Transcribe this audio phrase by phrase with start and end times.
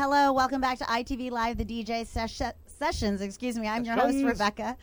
[0.00, 0.32] hello.
[0.32, 3.20] Welcome back to ITV Live, the DJ sesh- sessions.
[3.20, 3.68] Excuse me.
[3.68, 4.74] I'm your host, Rebecca.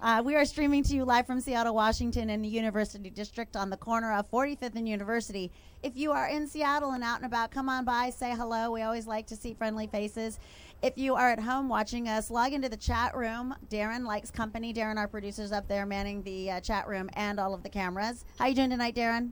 [0.00, 3.70] Uh, we are streaming to you live from Seattle, Washington, in the University District on
[3.70, 5.52] the corner of 45th and University.
[5.84, 8.72] If you are in Seattle and out and about, come on by, say hello.
[8.72, 10.40] We always like to see friendly faces.
[10.82, 13.54] If you are at home watching us, log into the chat room.
[13.70, 14.74] Darren likes company.
[14.74, 18.24] Darren, our producer's up there manning the uh, chat room and all of the cameras.
[18.40, 19.30] How you doing tonight, Darren?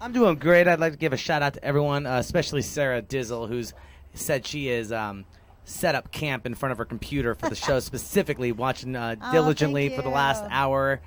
[0.00, 0.66] I'm doing great.
[0.66, 3.72] I'd like to give a shout out to everyone, uh, especially Sarah Dizzle, who's
[4.14, 5.24] said she is um,
[5.64, 9.32] set up camp in front of her computer for the show specifically, watching uh, Oh,
[9.32, 11.00] diligently thank for the last hour.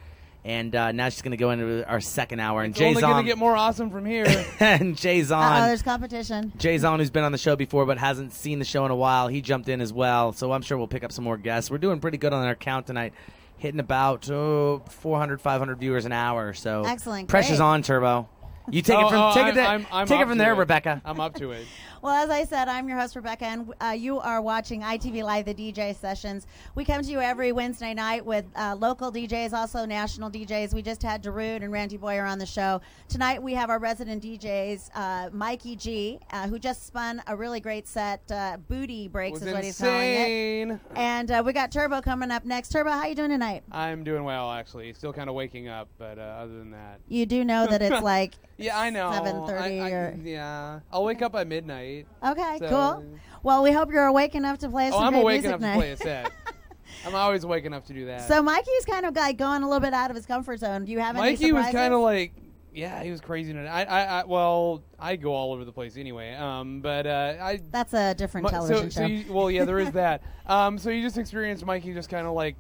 [0.44, 2.62] And uh, now she's going to go into our second hour.
[2.62, 4.26] And It's Jay's only going to get more awesome from here.
[4.59, 6.54] and Jay's Uh-oh, there's competition.
[6.58, 8.95] Jay's on, who's been on the show before but hasn't seen the show in a
[8.95, 9.28] while.
[9.28, 11.72] He jumped in as well, so I'm sure we'll pick up some more guests.
[11.72, 13.14] We're doing pretty good on our count tonight,
[13.58, 16.53] hitting about oh, 400, 500 viewers an hour.
[16.53, 17.66] So Excellent, Pressure's great.
[17.66, 18.30] on, Turbo.
[18.69, 20.38] You take Oh, it from oh, take I'm- it there, I'm- I'm take it from
[20.38, 20.58] there, it.
[20.58, 21.02] Rebecca.
[21.06, 21.66] I'm up to it.
[22.06, 25.45] Well, as I said, I'm your host, Rebecca, and uh, you are watching ITV Live,
[25.45, 26.45] the DJ sessions.
[26.75, 30.75] We come to you every Wednesday night with uh, local DJs, also national DJs.
[30.75, 32.80] We just had Darude and Randy Boyer on the show.
[33.09, 37.59] Tonight, we have our resident DJs, uh, Mikey G, uh, who just spun a really
[37.59, 38.22] great set.
[38.31, 40.28] Uh, Booty Breaks is what he's calling it.
[40.28, 40.80] insane.
[40.95, 42.69] And uh, we got Turbo coming up next.
[42.69, 43.64] Turbo, how you doing tonight?
[43.72, 44.94] I'm doing well, actually.
[44.94, 48.00] Still kind of waking up, but uh, other than that, You do know that it's
[48.03, 49.09] like yeah, I know.
[49.09, 51.94] 7:30 I- I- or yeah, I'll wake up at midnight.
[52.23, 53.05] Okay, So- cool.
[53.43, 55.73] Well, we hope you're awake enough to play us Oh, some I'm awake music enough
[55.73, 56.31] to play a set.
[57.05, 58.27] I'm always awake enough to do that.
[58.27, 60.85] So Mikey's kind of like going a little bit out of his comfort zone.
[60.85, 62.33] Do you have any Mikey was kind of like,
[62.73, 63.69] yeah, he was crazy tonight.
[63.69, 66.33] I, I, I, well, I go all over the place anyway.
[66.33, 69.07] Um, but uh, I That's a different Mi- television so, show.
[69.07, 70.23] so you, well, yeah, there is that.
[70.47, 72.55] Um, so you just experienced Mikey just kind of like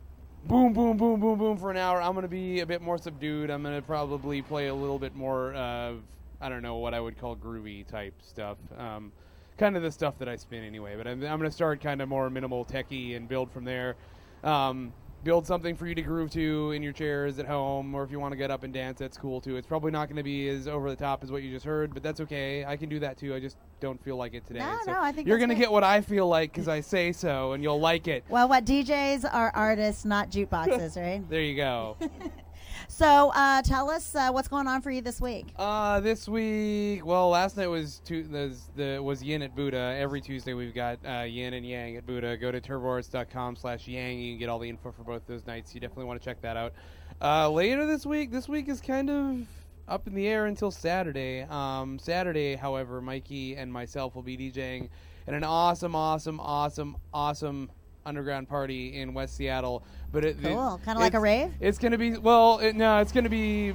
[0.45, 1.99] boom, boom, boom, boom, boom for an hour.
[1.99, 3.49] I'm gonna be a bit more subdued.
[3.49, 6.03] I'm gonna probably play a little bit more of
[6.39, 8.57] I don't know what I would call groovy type stuff.
[8.77, 9.11] Um,
[9.57, 10.95] kind of the stuff that I spin anyway.
[10.97, 13.95] But I'm, I'm gonna start kind of more minimal techie and build from there.
[14.43, 14.93] Um,
[15.23, 18.19] build something for you to groove to in your chairs at home, or if you
[18.19, 19.55] want to get up and dance, that's cool too.
[19.57, 21.95] It's probably not going to be as over the top as what you just heard,
[21.95, 22.63] but that's okay.
[22.63, 23.33] I can do that too.
[23.33, 24.59] I just don't feel like it today.
[24.59, 27.11] No, so no, I think you're gonna get what I feel like because I say
[27.11, 28.23] so, and you'll like it.
[28.29, 31.27] well, what DJs are artists, not jukeboxes, right?
[31.29, 31.97] There you go.
[32.87, 35.47] So uh, tell us uh, what's going on for you this week.
[35.57, 39.95] uh, this week, well, last night was was the was Yin at Buddha.
[39.99, 42.37] Every Tuesday we've got uh, Yin and Yang at Buddha.
[42.37, 44.19] Go to turboarts.com slash Yang.
[44.19, 45.73] You can get all the info for both those nights.
[45.73, 46.73] You definitely want to check that out.
[47.21, 49.47] Uh, later this week, this week is kind of
[49.87, 51.41] up in the air until Saturday.
[51.49, 54.89] Um, Saturday, however, Mikey and myself will be DJing
[55.27, 57.69] at an awesome, awesome, awesome, awesome
[58.05, 59.83] underground party in West Seattle.
[60.15, 60.79] But it, Cool.
[60.85, 61.53] Kinda like a rave?
[61.59, 63.73] It's going to be well, it, no, it's going to be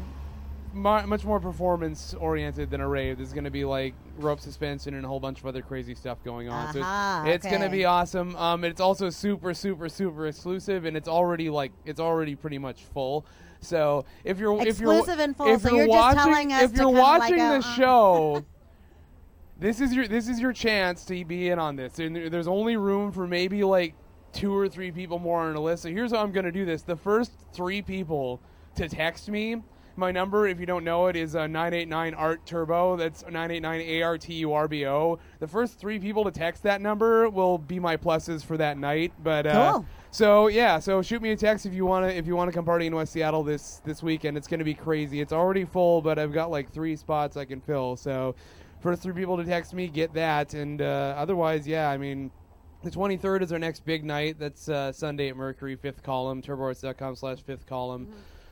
[0.73, 3.19] mu- much more performance oriented than a rave.
[3.19, 6.25] There's going to be like rope suspension and a whole bunch of other crazy stuff
[6.25, 6.73] going on.
[6.73, 8.35] So Aha, it's, it's going to be awesome.
[8.37, 12.85] Um, it's also super, super, super exclusive, and it's already like it's already pretty much
[12.85, 13.27] full.
[13.61, 16.87] So if you're if you're and full, if so you're, you're just watching, if you're
[16.87, 17.61] kinda like the uh.
[17.61, 18.45] show.
[19.59, 21.99] This is your this is your chance to be in on this.
[21.99, 23.95] And there's only room for maybe like
[24.33, 25.83] two or three people more on the list.
[25.83, 26.83] So here's how I'm going to do this.
[26.83, 28.41] The first three people
[28.77, 29.63] to text me,
[29.97, 32.97] my number, if you don't know it, is uh, 989 Art Turbo.
[32.97, 35.19] That's 989 A R T U R B O.
[35.41, 39.13] The first three people to text that number will be my pluses for that night.
[39.23, 39.87] But uh, Cool.
[40.11, 42.55] so yeah, so shoot me a text if you want to if you want to
[42.57, 44.37] come party in West Seattle this this weekend.
[44.37, 45.21] It's going to be crazy.
[45.21, 47.97] It's already full, but I've got like three spots I can fill.
[47.97, 48.37] So
[48.79, 52.31] first three people to text me get that, and uh, otherwise, yeah, I mean.
[52.83, 54.39] The 23rd is our next big night.
[54.39, 58.09] That's uh, Sunday at Mercury, fifth column, turboarts.com slash fifth column.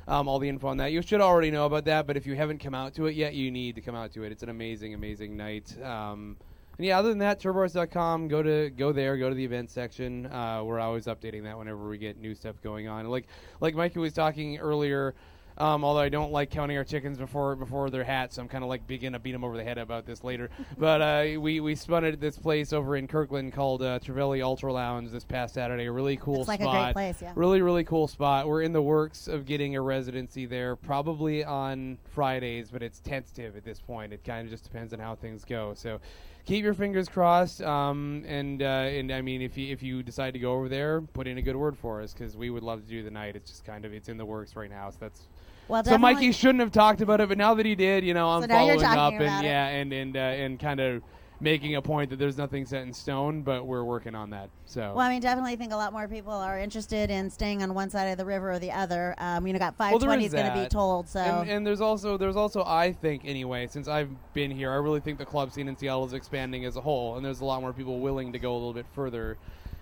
[0.06, 0.93] Um, all the info on that.
[0.93, 3.33] You should already know about that, but if you haven't come out to it yet,
[3.33, 4.33] you need to come out to it.
[4.33, 5.75] It's an amazing, amazing night.
[5.83, 6.37] Um,
[6.77, 10.27] and yeah, other than that, turboarts.com, go to go there, go to the event section.
[10.27, 13.07] Uh, we're always updating that whenever we get new stuff going on.
[13.07, 13.28] Like
[13.63, 15.15] like Mikey was talking earlier,
[15.59, 18.63] um, although I don't like counting our chickens before before they're hatched, so I'm kind
[18.63, 20.51] of like beginning to beat them over the head about this later.
[20.78, 24.43] but uh, we we spun it at this place over in Kirkland called uh, Trevelli
[24.43, 25.87] Ultra Lounge this past Saturday.
[25.87, 27.33] A really cool It's like a great place, yeah.
[27.34, 28.47] Really really cool spot.
[28.47, 33.57] We're in the works of getting a residency there, probably on Fridays, but it's tentative
[33.57, 34.13] at this point.
[34.13, 35.75] It kind of just depends on how things go.
[35.75, 36.01] So.
[36.47, 40.33] Keep your fingers crossed, um, and uh, and I mean, if you if you decide
[40.33, 42.81] to go over there, put in a good word for us because we would love
[42.81, 43.37] to do the night.
[43.37, 45.27] It's just kind of it's in the works right now, so that's
[45.68, 48.28] Well, so Mikey shouldn't have talked about it, but now that he did, you know,
[48.28, 49.44] I'm So following up and it.
[49.44, 51.03] yeah, and and uh, and kind of
[51.41, 54.50] making a point that there's nothing set in stone, but we're working on that.
[54.65, 57.74] So Well, I mean, definitely think a lot more people are interested in staying on
[57.74, 59.15] one side of the river or the other.
[59.18, 61.09] Um, you know, got Well, 520 is is going to be tolled.
[61.09, 64.76] So And, and there's also there's also I think anyway since I've been here I
[64.76, 67.44] really think the club scene in Seattle is expanding as a whole and there's a
[67.44, 69.38] lot more people willing to go a little bit further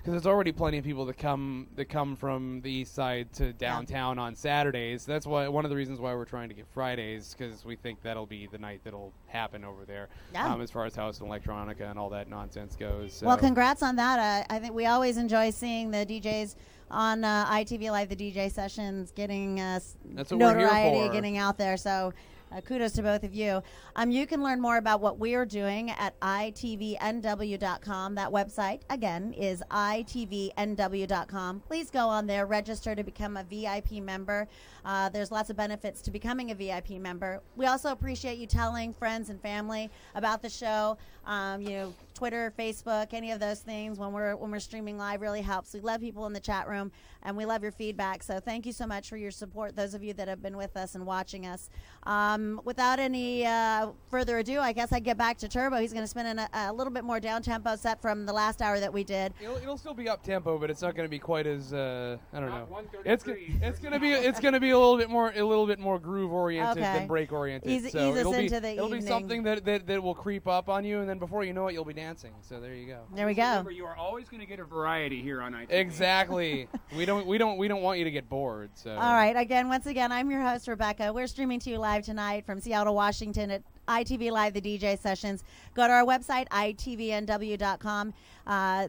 [0.07, 3.53] because there's already plenty of people that come that come from the east side to
[3.53, 5.05] downtown on Saturdays.
[5.05, 8.01] That's why one of the reasons why we're trying to get Fridays because we think
[8.03, 10.09] that'll be the night that'll happen over there.
[10.33, 10.53] Yeah.
[10.53, 13.15] Um, as far as house and electronica and all that nonsense goes.
[13.15, 13.27] So.
[13.27, 14.45] Well, congrats on that.
[14.49, 16.55] Uh, I think we always enjoy seeing the DJs
[16.89, 21.13] on uh, ITV Live, the DJ sessions, getting uh, s- That's what we're here notoriety,
[21.13, 21.77] getting out there.
[21.77, 22.13] So.
[22.53, 23.61] Uh, kudos to both of you.
[23.97, 28.15] Um, you can learn more about what we are doing at itvnw.com.
[28.15, 31.61] That website, again, is itvnw.com.
[31.67, 34.47] Please go on there, register to become a VIP member.
[34.87, 37.43] Uh, there's lots of benefits to becoming a VIP member.
[37.57, 40.97] We also appreciate you telling friends and family about the show.
[41.27, 45.21] Um, you know, Twitter, Facebook, any of those things when we're when we're streaming live
[45.21, 45.75] really helps.
[45.75, 46.93] We love people in the chat room
[47.25, 48.23] and we love your feedback.
[48.23, 49.75] So thank you so much for your support.
[49.75, 51.69] Those of you that have been with us and watching us.
[52.05, 55.79] Um, without any uh, further ado, I guess I get back to Turbo.
[55.79, 58.33] He's going to spin in a, a little bit more down tempo set from the
[58.33, 59.35] last hour that we did.
[59.43, 62.17] It'll, it'll still be up tempo, but it's not going to be quite as uh,
[62.33, 62.87] I don't Not know.
[63.05, 65.67] It's it's going to be it's going to be a little bit more a little
[65.67, 66.99] bit more groove oriented Okay.
[66.99, 67.71] than break oriented.
[67.71, 70.47] Ease- so ease it'll be into the it'll be something that, that that will creep
[70.47, 72.33] up on you, and then before you know it, you'll be dancing.
[72.43, 73.01] So there you go.
[73.15, 73.43] There we go.
[73.43, 75.71] Remember, you are always going to get a variety here on ITV.
[75.71, 76.69] Exactly.
[76.97, 78.71] we don't we don't we don't want you to get bored.
[78.75, 79.37] So All right.
[79.37, 81.13] Again, once again, I'm your host, Rebecca.
[81.13, 85.45] We're streaming to you live tonight from Seattle, Washington at ITV Live, the DJ sessions.
[85.75, 88.15] Go to our website, itvnw.com.
[88.47, 88.89] Uh,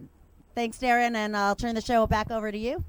[0.56, 2.84] thanks, Darren, and I'll turn the show back over to you.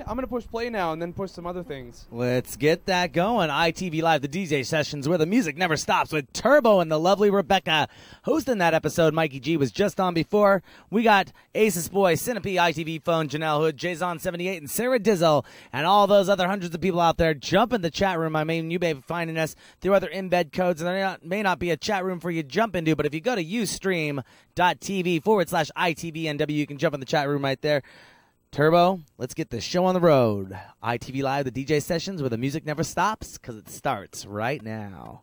[0.00, 2.06] I'm gonna push play now and then push some other things.
[2.10, 3.50] Let's get that going.
[3.50, 7.30] ITV Live, the DJ sessions where the music never stops with Turbo and the lovely
[7.30, 7.88] Rebecca.
[8.24, 10.62] Hosting that episode, Mikey G was just on before.
[10.90, 16.06] We got Aces Boy, Cinepe, ITV Phone, Janelle Hood, Jason78, and Sarah Dizzle, and all
[16.06, 17.34] those other hundreds of people out there.
[17.34, 18.36] Jump in the chat room.
[18.36, 21.42] I mean, you may be finding us through other embed codes, and there not- may
[21.42, 23.44] not be a chat room for you to jump into, but if you go to
[23.44, 27.82] ustream.tv forward slash ITVNW, you can jump in the chat room right there.
[28.54, 30.56] Turbo, let's get this show on the road.
[30.80, 35.22] ITV Live, the DJ sessions where the music never stops because it starts right now.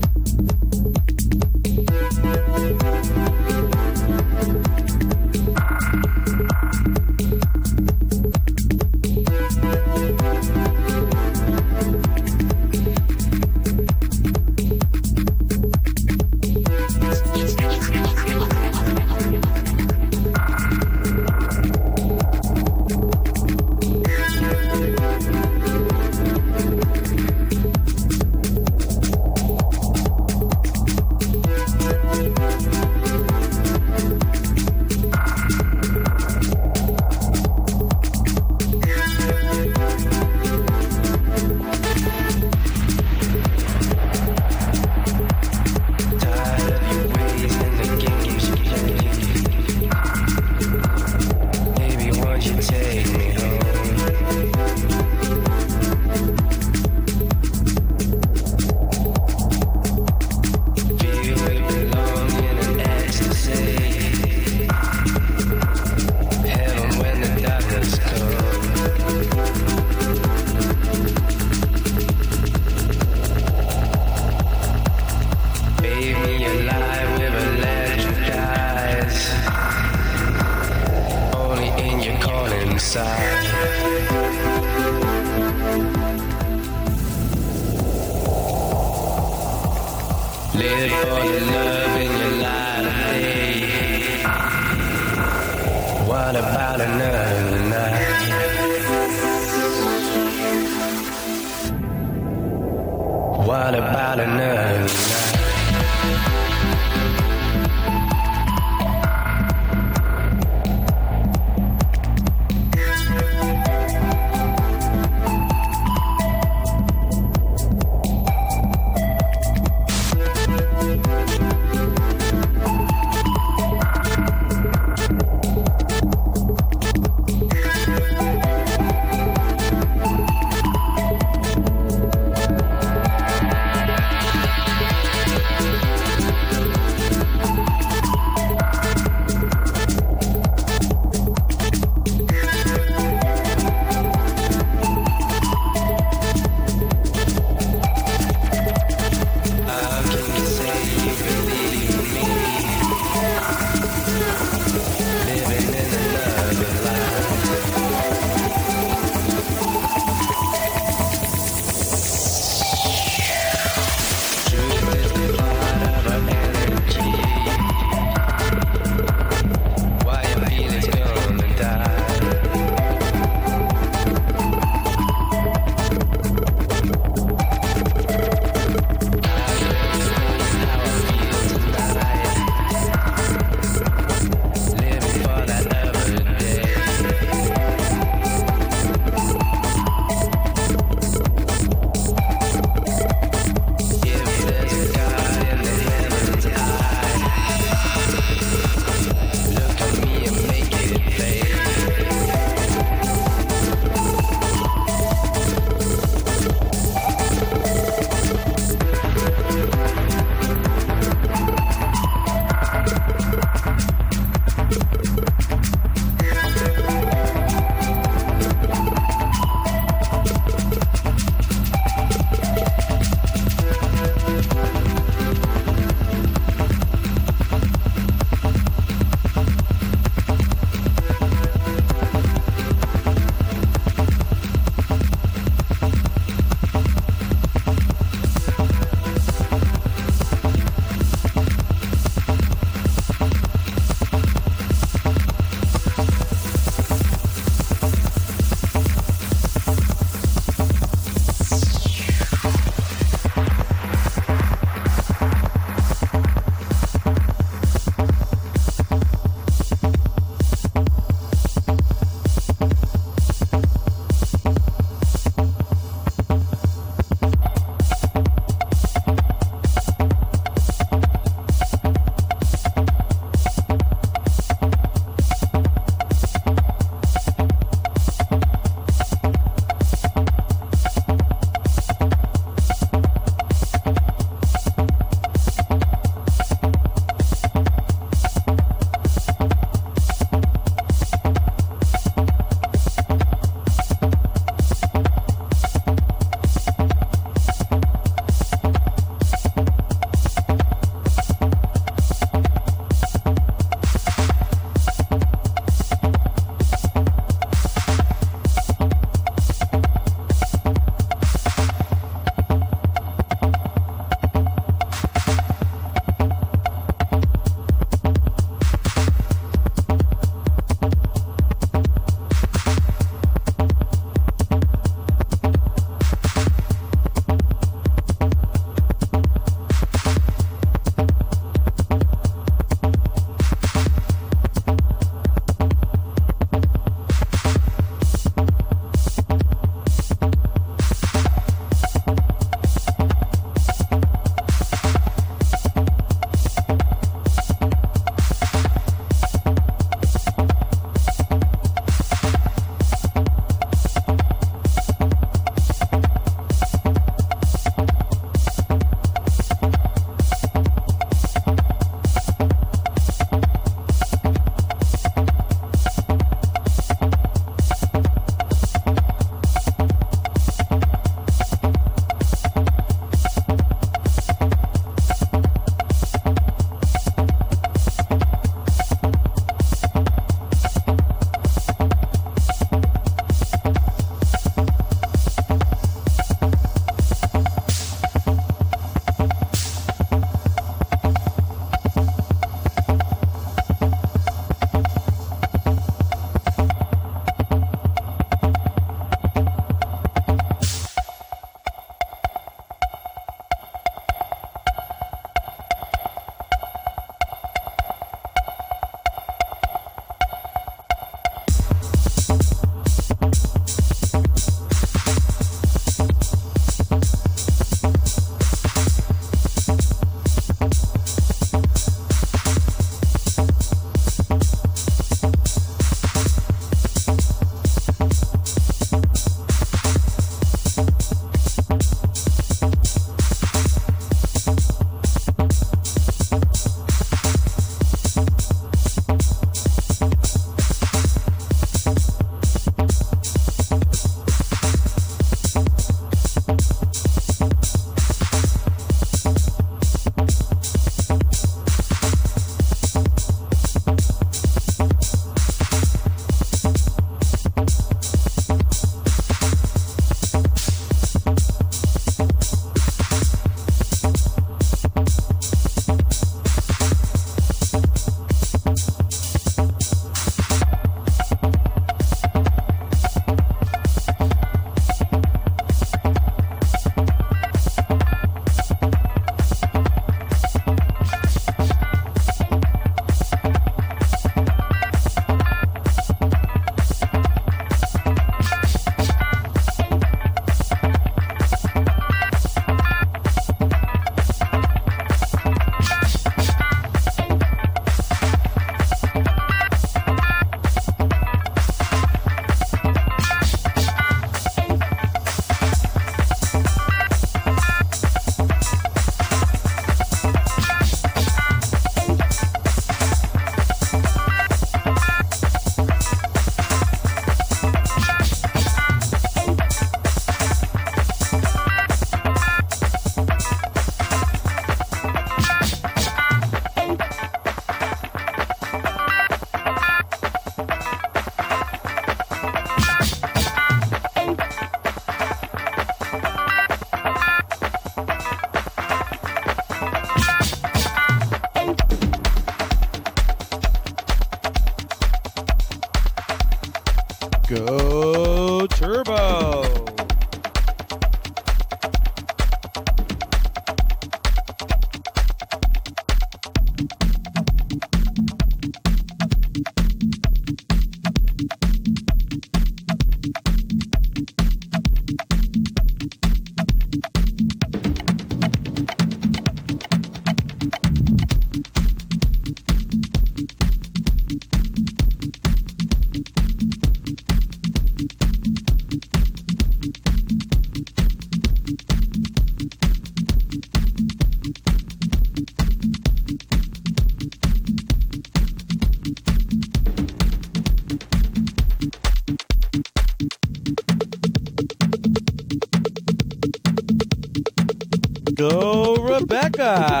[599.57, 600.00] Rebecca.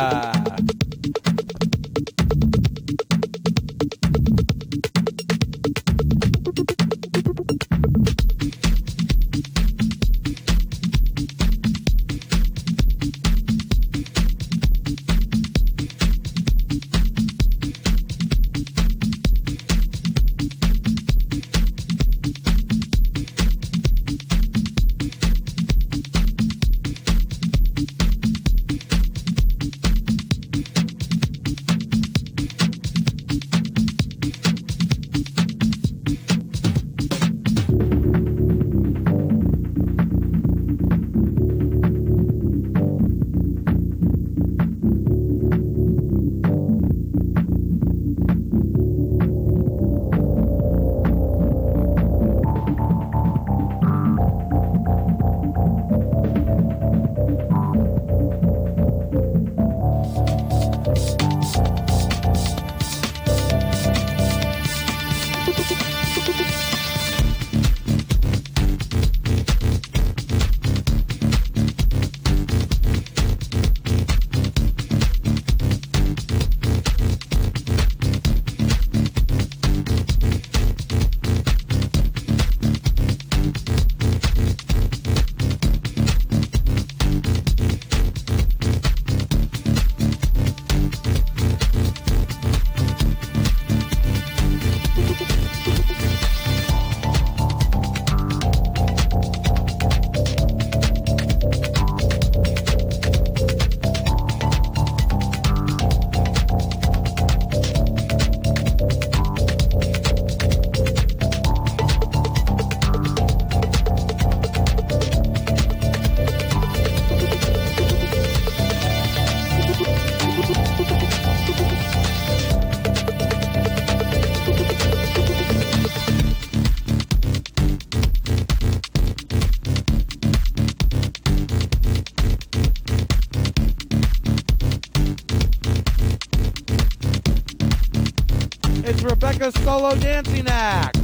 [138.91, 141.00] It's Rebecca's solo dancing act.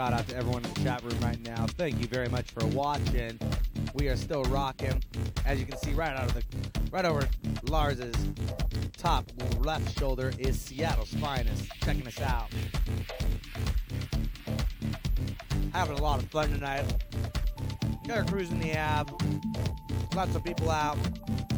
[0.00, 1.66] Shout out to everyone in the chat room right now.
[1.76, 3.38] Thank you very much for watching.
[3.92, 5.04] We are still rocking.
[5.44, 6.42] As you can see, right out of the,
[6.90, 7.28] right over
[7.64, 8.14] Lars's
[8.96, 11.70] top left shoulder is Seattle's finest.
[11.82, 12.48] Checking us out.
[15.74, 16.86] Having a lot of fun tonight.
[18.08, 19.12] Got our in the Ave.
[20.16, 20.96] Lots of people out.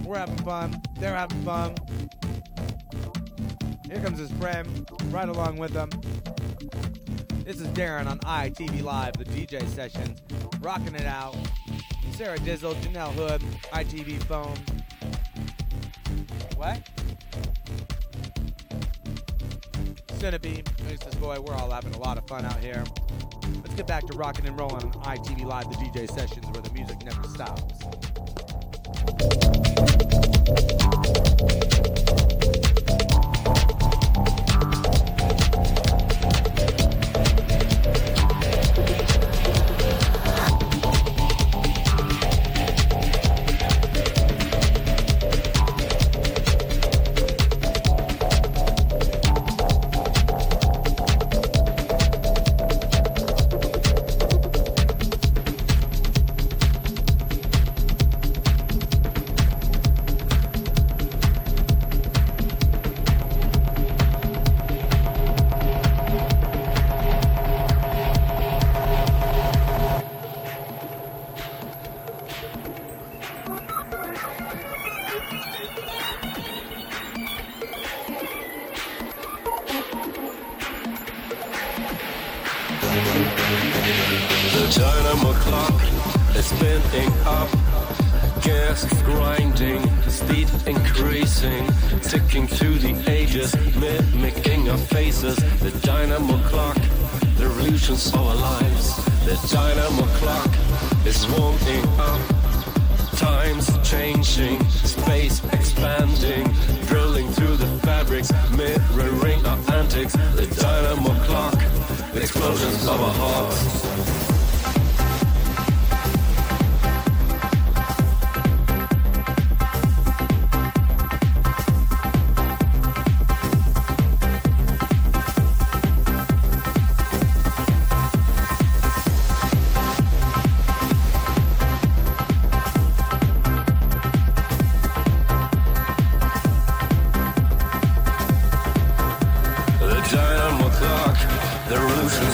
[0.05, 0.83] We're having fun.
[0.99, 1.77] They're having fun.
[3.89, 5.91] Here comes his friend, right along with him.
[7.53, 10.23] This is Darren on ITV Live, the DJ sessions,
[10.63, 11.37] rocking it out.
[12.13, 13.43] Sarah Dizzle, Janelle Hood,
[13.75, 14.57] ITV phone.
[16.57, 16.89] What?
[20.15, 21.21] Centipede, Mrs.
[21.21, 22.83] Boy, we're all having a lot of fun out here.
[23.63, 26.73] Let's get back to rocking and rolling on ITV Live, the DJ sessions where the
[26.73, 27.83] music never stops.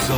[0.09, 0.15] The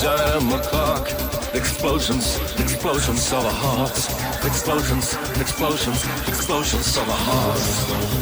[0.00, 1.10] dynamo clock,
[1.54, 4.08] explosions, explosions of our hearts,
[4.42, 8.21] explosions, explosions, explosions of our hearts.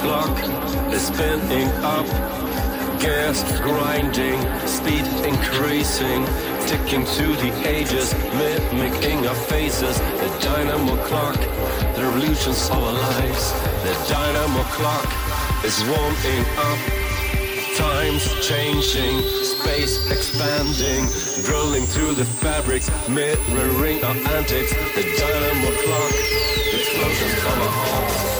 [0.00, 0.36] Clock
[0.92, 2.06] is spinning up.
[3.00, 6.24] Gas grinding, speed increasing,
[6.66, 9.98] ticking through the ages, mimicking our faces.
[9.98, 11.38] The dynamo clock,
[11.94, 13.52] the revolutions of our lives.
[13.84, 15.08] The dynamo clock
[15.64, 16.80] is warming up.
[17.76, 21.04] Time's changing, space expanding,
[21.44, 24.72] drilling through the fabrics, mirroring our antics.
[24.96, 26.12] The dynamo clock,
[26.72, 28.39] explosions of our hearts.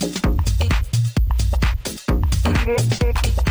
[0.00, 0.12] This.
[2.98, 3.47] This.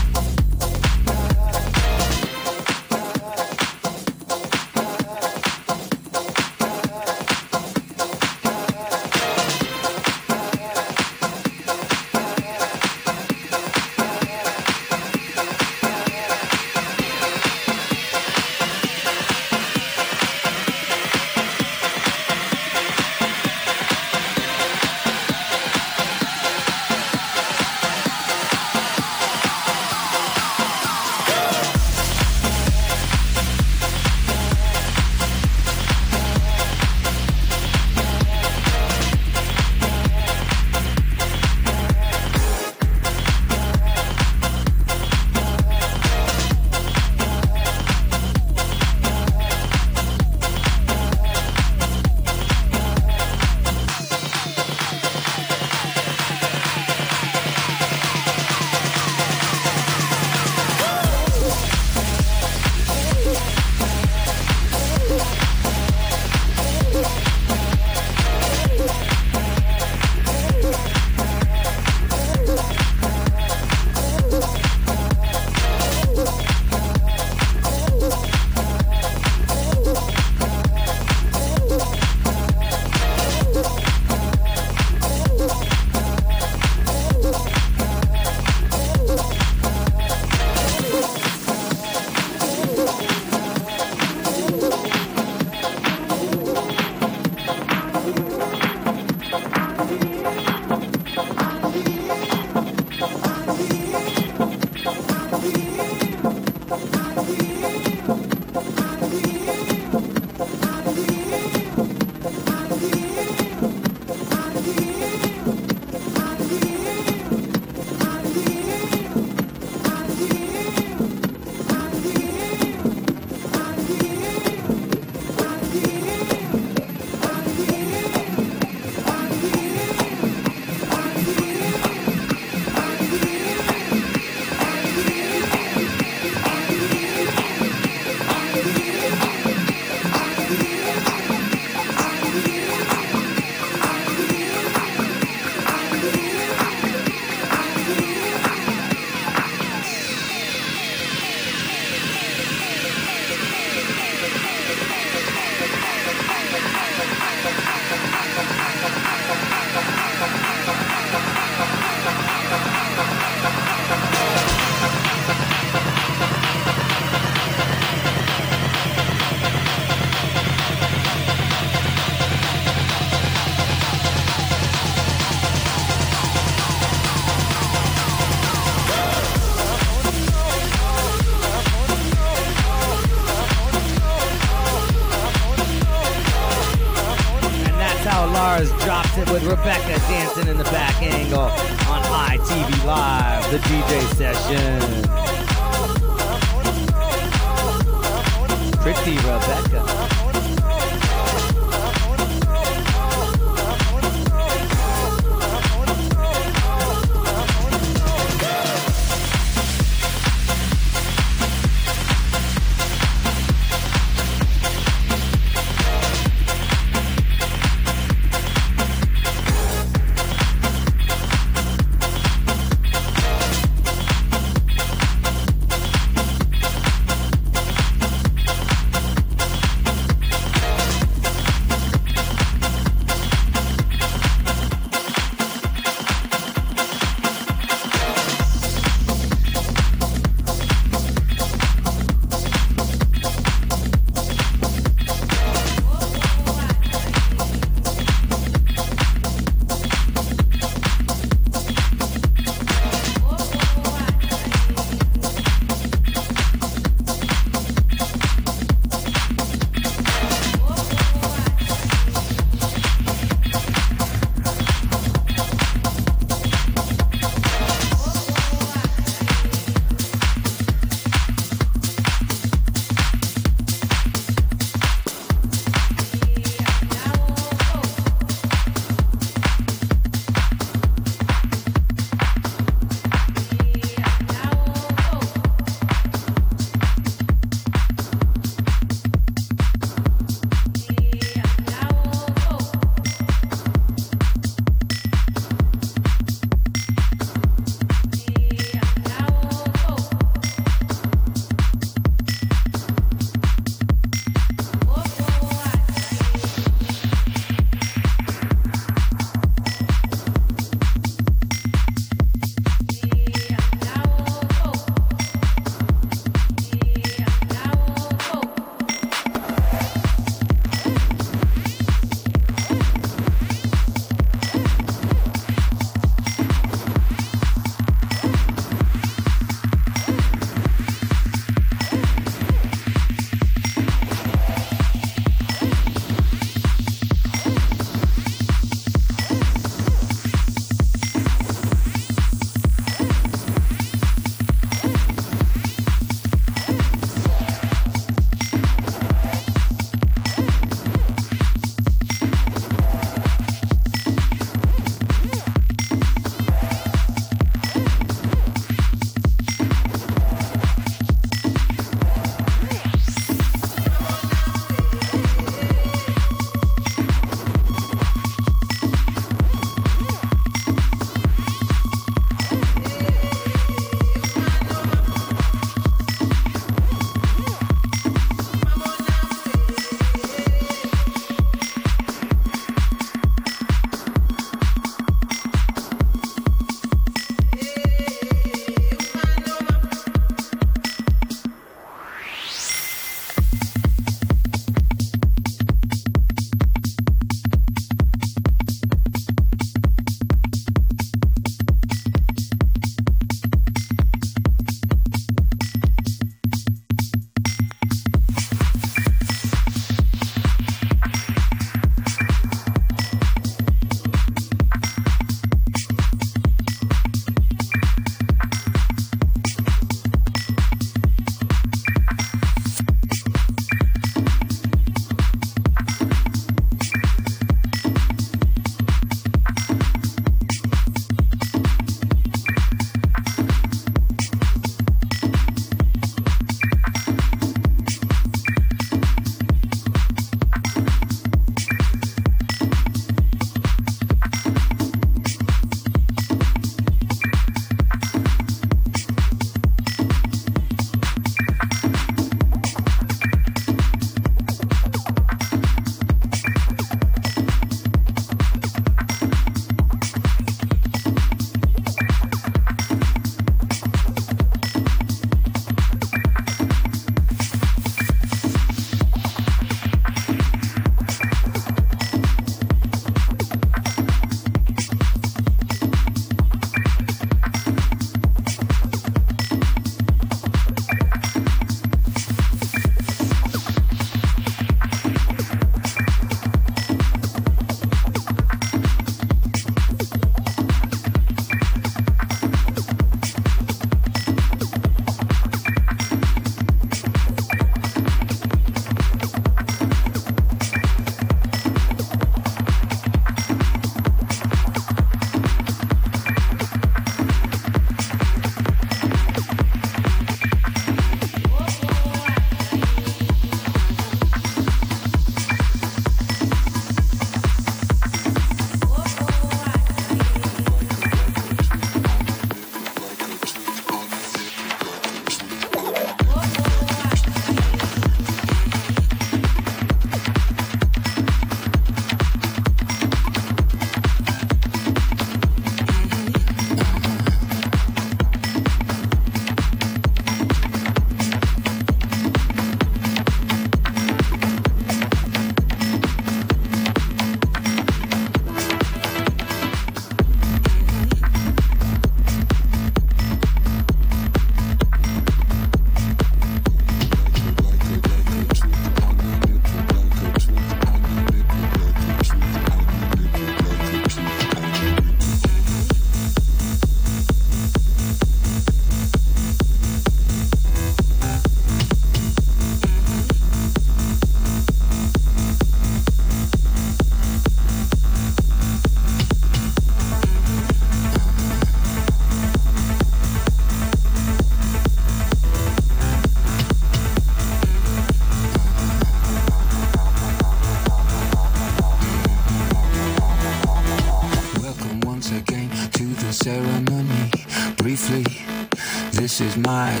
[599.40, 600.00] is my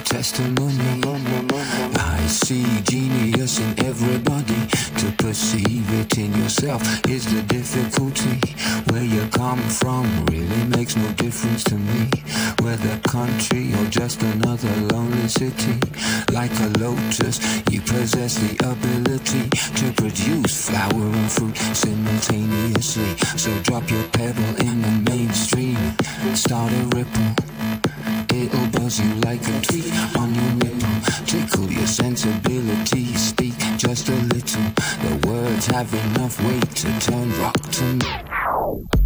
[28.88, 30.88] You like a tweak on your nipple.
[31.26, 34.62] Tickle your sensibility, speak just a little.
[35.02, 38.97] The words have enough weight to turn rock to metal.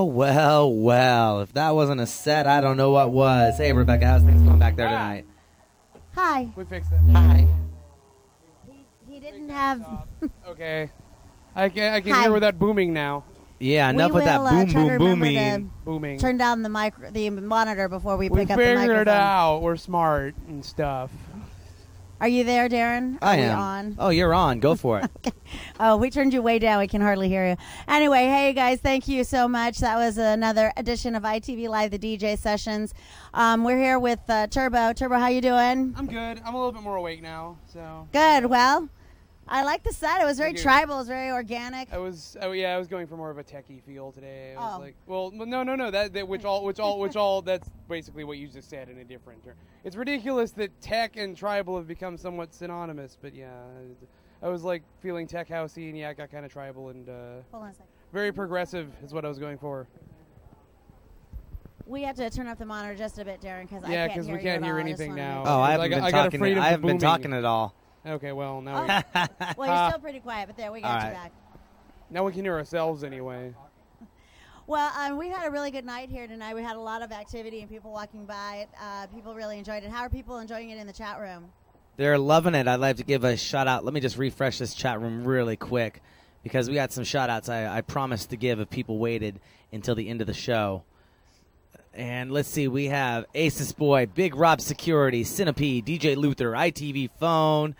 [0.00, 1.40] Well, well, well.
[1.42, 3.58] If that wasn't a set, I don't know what was.
[3.58, 5.26] Hey, Rebecca, how's things going back there tonight?
[6.14, 6.48] Hi.
[6.56, 7.12] We fixed it.
[7.12, 7.46] Hi.
[9.08, 9.84] He didn't have.
[10.48, 10.90] Okay.
[11.54, 12.22] I can I can Hi.
[12.22, 13.24] hear without booming now.
[13.58, 15.72] Yeah, We enough with that will, uh, boom, try boom, booming.
[15.84, 16.18] Booming.
[16.18, 18.74] Turn down the micro, the monitor before we we pick up the microphone.
[18.74, 19.58] We figured it out.
[19.60, 21.10] We're smart and stuff.
[22.20, 23.14] Are you there, Darren?
[23.22, 23.58] Are I we am.
[23.58, 23.96] on?
[23.98, 24.60] Oh, you're on.
[24.60, 25.10] Go for it.
[25.80, 26.78] Oh, we turned you way down.
[26.78, 27.56] We can hardly hear you.
[27.88, 29.78] Anyway, hey guys, thank you so much.
[29.78, 32.94] That was another edition of ITV Live, the DJ sessions.
[33.34, 34.92] Um, we're here with uh, Turbo.
[34.92, 35.92] Turbo, how you doing?
[35.96, 36.40] I'm good.
[36.44, 38.46] I'm a little bit more awake now, so Good.
[38.46, 38.88] Well,
[39.52, 40.20] I like the set.
[40.20, 40.94] It was very Thank tribal.
[40.94, 41.92] It was very organic.
[41.92, 44.54] I was oh yeah, I was going for more of a techie feel today.
[44.56, 44.80] I was Oh.
[44.80, 48.22] like, well, no, no, no, that, that which all which all which all that's basically
[48.22, 49.54] what you just said in a different term.
[49.82, 53.50] It's ridiculous that tech and tribal have become somewhat synonymous, but yeah,
[54.40, 57.12] I was like feeling tech housey and yeah, I got kind of tribal and uh,
[57.50, 57.86] Hold on a second.
[58.12, 59.88] very progressive is what I was going for.
[61.86, 64.18] We have to turn up the monitor just a bit, Darren, because Yeah, I can't
[64.18, 64.80] 'cause hear we you can't at hear all.
[64.86, 65.38] I just anything wanna now.
[65.42, 65.60] make Oh.
[65.60, 66.40] I I haven't got- been I got talking.
[66.40, 67.00] afraid of I haven't been booming.
[67.00, 67.74] talking at all.
[68.06, 68.82] Okay, well now Oh.
[68.82, 71.24] we, Well, you're still pretty quiet, but there, we got All you right.
[71.24, 71.32] back.
[72.10, 73.54] now we can hear ourselves anyway.
[74.66, 76.54] Well, um, we had a really good night here tonight.
[76.54, 78.68] We had a lot of activity and people walking by.
[78.80, 79.90] Uh, people really enjoyed it.
[79.90, 81.46] How are people enjoying it in the chat room?
[81.96, 82.68] They're loving it.
[82.68, 83.84] I'd like to give a shout out.
[83.84, 86.00] Let me just refresh this chat room really quick
[86.44, 89.40] because we got some shout outs I, I promised to give if people waited
[89.72, 90.84] until the end of the show.
[91.92, 97.74] And let's see, we have Aces Boy, Big Rob Security, Cinepede, DJ Luther, ITV Phone,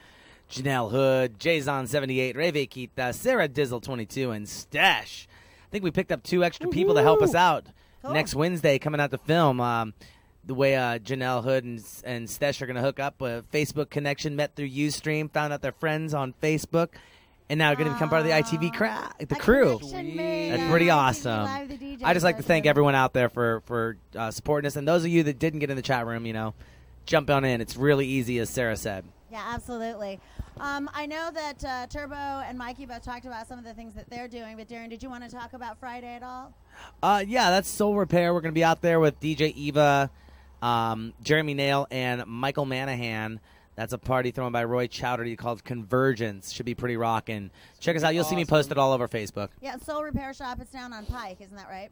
[0.51, 5.29] Janelle Hood, Jazon78, Reve Kita, Sarah Dizzle22, and Stash.
[5.65, 7.67] I think we picked up two extra people to help us out
[8.03, 8.13] Cool.
[8.13, 9.61] next Wednesday coming out to film.
[9.61, 9.95] Um,
[10.45, 13.91] the way uh, Janelle Hood and, and Stesh are going to hook up a Facebook
[13.91, 16.89] connection, met through Ustream, found out they're friends on Facebook,
[17.51, 19.81] and now going to become part of the ITV crowd, the A crew.
[19.83, 21.69] That's pretty awesome.
[21.69, 24.87] The I just like to thank everyone out there for for uh, supporting us, and
[24.87, 26.55] those of you that didn't get in the chat room, you know,
[27.07, 27.61] jump on in.
[27.61, 29.05] It's really easy, as Sarah said.
[29.33, 30.21] Yeah, absolutely.
[30.59, 33.95] Um, I know that uh, Turbo and Mikey both talked about some of the things
[33.95, 36.53] that they're doing, but Darren, did you want to talk about Friday at all?
[37.03, 38.33] Uh, yeah, that's Sole Repair.
[38.33, 40.11] We're going to be out there with DJ Eva,
[40.63, 43.39] um, Jeremy Nail, and Michael Manahan.
[43.81, 46.53] That's a party thrown by Roy Chowderty called Convergence.
[46.53, 47.51] Should be pretty rocking.
[47.79, 48.15] Check us out.
[48.15, 49.49] You'll see me posted all over Facebook.
[49.63, 50.59] Yeah, Sole Repair Shop.
[50.61, 51.89] It's down on Pike, isn't that right?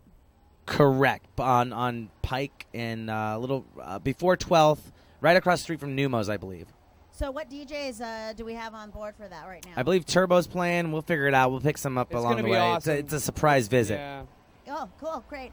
[0.67, 1.25] Correct.
[1.41, 4.81] On on Pike and uh, a little uh, before 12th,
[5.23, 6.67] right across the street from Neumos, I believe.
[7.11, 9.73] So, what DJs uh, do we have on board for that right now?
[9.75, 10.93] I believe Turbo's playing.
[10.93, 11.51] We'll figure it out.
[11.53, 12.59] We'll pick some up It's along gonna the be way.
[12.59, 12.77] awesome.
[12.77, 13.95] It's, a, it's a surprise visit.
[13.95, 14.25] Yeah.
[14.69, 15.53] Oh, cool, great.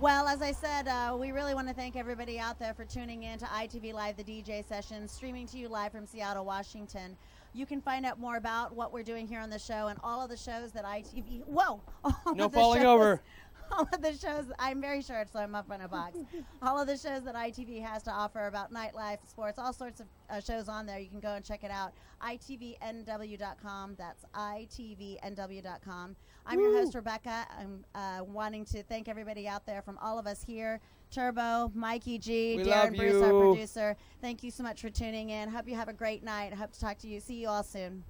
[0.00, 3.22] Well, as I said, uh, we really want to thank everybody out there for tuning
[3.22, 7.16] in to ITV Live, the DJ session, streaming to you live from Seattle, Washington.
[7.54, 10.20] You can find out more about what we're doing here on the show and all
[10.20, 11.44] of the shows that ITV.
[11.46, 11.80] Whoa!
[12.04, 13.22] All No falling shows- over.
[13.72, 14.44] All of the shows.
[14.58, 16.18] I'm very short, so I'm up in a box.
[16.62, 20.06] all of the shows that ITV has to offer about nightlife, sports, all sorts of
[20.28, 20.98] uh, shows on there.
[20.98, 21.92] You can go and check it out.
[22.22, 23.94] ITVNW.com.
[23.96, 26.14] That's ITVNW.com.
[26.46, 27.46] I'm your host, Rebecca.
[27.58, 30.80] I'm uh, wanting to thank everybody out there from all of us here.
[31.10, 33.96] Turbo, Mikey G, We Darren Bruce, our producer.
[34.20, 35.48] Thank you so much for tuning in.
[35.48, 36.52] Hope you have a great night.
[36.52, 37.20] Hope to talk to you.
[37.20, 38.04] See you all soon.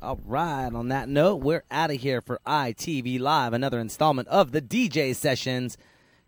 [0.00, 0.72] All right.
[0.72, 5.14] On that note, we're out of here for ITV Live, another installment of the DJ
[5.16, 5.76] sessions.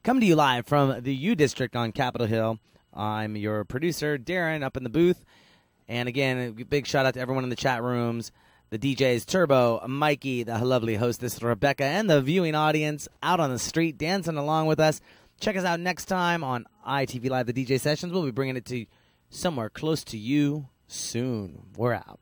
[0.03, 2.59] Coming to you live from the U District on Capitol Hill.
[2.93, 5.25] I'm your producer, Darren, up in the booth.
[5.87, 8.33] And again, big shout out to everyone in the chat rooms,
[8.71, 13.59] the DJs, Turbo, Mikey, the lovely hostess, Rebecca, and the viewing audience out on the
[13.59, 15.01] street dancing along with us.
[15.41, 18.13] Check us out next time on ITV Live, the DJ sessions.
[18.13, 18.87] We'll be bringing it to
[19.29, 21.67] somewhere close to you soon.
[21.77, 22.21] We're out.